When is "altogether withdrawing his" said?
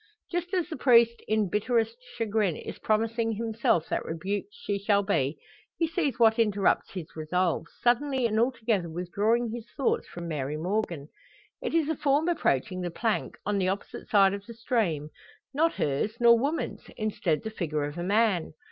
8.39-9.69